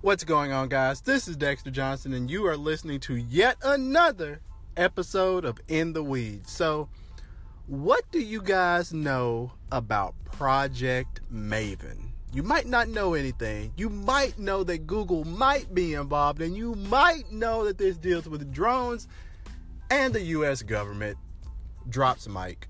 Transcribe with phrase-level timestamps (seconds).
[0.00, 1.00] What's going on, guys?
[1.00, 4.40] This is Dexter Johnson, and you are listening to yet another
[4.76, 6.52] episode of In the Weeds.
[6.52, 6.88] So,
[7.66, 12.10] what do you guys know about Project Maven?
[12.32, 13.72] You might not know anything.
[13.76, 18.28] You might know that Google might be involved, and you might know that this deals
[18.28, 19.08] with drones
[19.90, 20.62] and the U.S.
[20.62, 21.18] government.
[21.88, 22.68] Drops mic.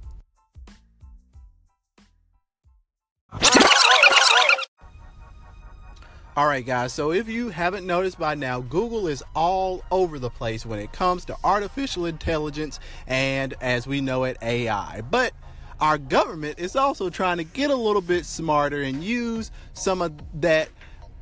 [6.38, 6.92] All right, guys.
[6.92, 10.92] So if you haven't noticed by now, Google is all over the place when it
[10.92, 15.00] comes to artificial intelligence and, as we know it, AI.
[15.00, 15.32] But
[15.80, 20.12] our government is also trying to get a little bit smarter and use some of
[20.40, 20.68] that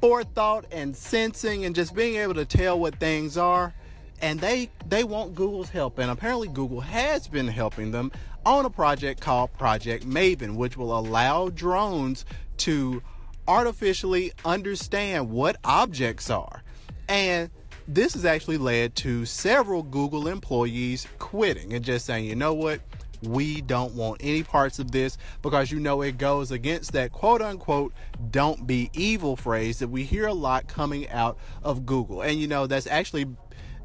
[0.03, 3.73] forethought and sensing and just being able to tell what things are.
[4.21, 8.13] And they they want Google's help, and apparently Google has been helping them
[8.45, 12.27] on a project called Project Maven, which will allow drones
[12.59, 13.03] to
[13.49, 16.63] artificially understand what objects are.
[17.09, 17.51] And
[17.89, 22.81] this has actually led to several Google employees quitting and just saying, you know what?
[23.23, 27.41] We don't want any parts of this because you know it goes against that quote
[27.41, 27.95] unquote
[28.31, 32.23] don't be evil phrase that we hear a lot coming out of Google.
[32.23, 33.27] And you know, that's actually,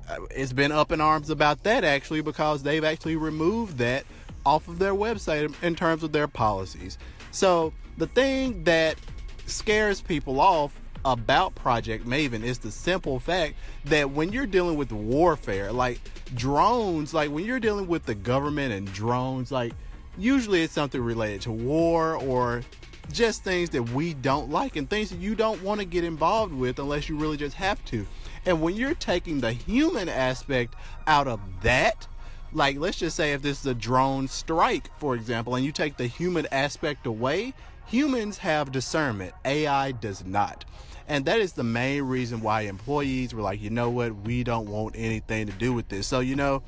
[0.09, 4.03] uh, it's been up in arms about that actually because they've actually removed that
[4.45, 6.97] off of their website in terms of their policies.
[7.31, 8.97] So the thing that
[9.45, 14.91] scares people off about Project Maven is the simple fact that when you're dealing with
[14.91, 15.99] warfare, like
[16.35, 19.73] drones, like when you're dealing with the government and drones, like
[20.17, 22.61] usually it's something related to war or
[23.11, 26.53] just things that we don't like and things that you don't want to get involved
[26.53, 28.05] with unless you really just have to.
[28.45, 30.75] And when you're taking the human aspect
[31.07, 32.07] out of that,
[32.53, 35.97] like let's just say if this is a drone strike, for example, and you take
[35.97, 37.53] the human aspect away,
[37.91, 40.63] Humans have discernment, AI does not.
[41.09, 44.69] And that is the main reason why employees were like, you know what, we don't
[44.69, 46.07] want anything to do with this.
[46.07, 46.63] So, you know,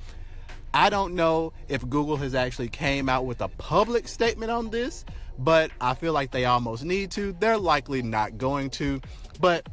[0.74, 5.06] I don't know if Google has actually came out with a public statement on this,
[5.40, 7.32] but I feel like they almost need to.
[7.40, 9.00] They're likely not going to.
[9.40, 9.70] But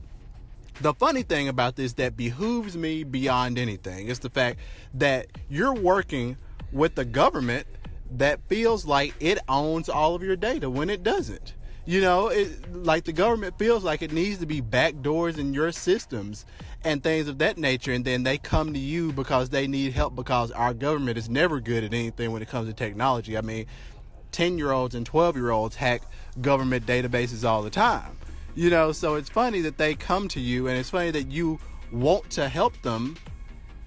[0.81, 4.61] the funny thing about this that behooves me beyond anything is the fact
[4.94, 6.37] that you're working
[6.71, 7.67] with the government
[8.12, 11.54] that feels like it owns all of your data when it doesn't.
[11.87, 15.72] You know, it, like the government feels like it needs to be backdoors in your
[15.72, 16.44] systems
[16.84, 20.15] and things of that nature, and then they come to you because they need help
[20.15, 23.37] because our government is never good at anything when it comes to technology.
[23.37, 23.66] I mean,
[24.32, 26.03] 10 year olds and 12 year olds hack
[26.41, 28.16] government databases all the time.
[28.54, 31.59] You know, so it's funny that they come to you, and it's funny that you
[31.91, 33.16] want to help them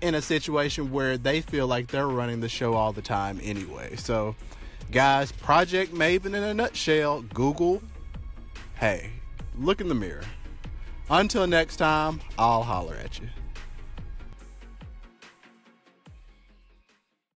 [0.03, 3.95] in a situation where they feel like they're running the show all the time anyway.
[3.95, 4.35] So,
[4.91, 7.81] guys, Project Maven in a nutshell, Google,
[8.75, 9.11] hey,
[9.57, 10.25] look in the mirror.
[11.09, 13.29] Until next time, I'll holler at you.